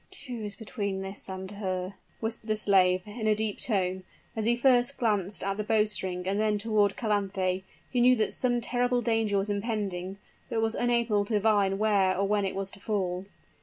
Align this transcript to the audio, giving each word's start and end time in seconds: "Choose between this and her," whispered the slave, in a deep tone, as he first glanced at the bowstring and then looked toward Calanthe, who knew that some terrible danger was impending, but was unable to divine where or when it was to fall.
"Choose 0.09 0.55
between 0.55 1.03
this 1.03 1.29
and 1.29 1.51
her," 1.51 1.93
whispered 2.21 2.47
the 2.47 2.55
slave, 2.55 3.03
in 3.05 3.27
a 3.27 3.35
deep 3.35 3.59
tone, 3.61 4.03
as 4.35 4.45
he 4.45 4.55
first 4.55 4.97
glanced 4.97 5.43
at 5.43 5.57
the 5.57 5.63
bowstring 5.63 6.25
and 6.25 6.39
then 6.39 6.53
looked 6.53 6.61
toward 6.63 6.97
Calanthe, 6.97 7.61
who 7.93 8.01
knew 8.01 8.15
that 8.15 8.33
some 8.33 8.61
terrible 8.61 9.03
danger 9.03 9.37
was 9.37 9.51
impending, 9.51 10.17
but 10.49 10.59
was 10.59 10.73
unable 10.73 11.23
to 11.25 11.35
divine 11.35 11.77
where 11.77 12.17
or 12.17 12.27
when 12.27 12.45
it 12.45 12.55
was 12.55 12.71
to 12.71 12.79
fall. 12.79 13.27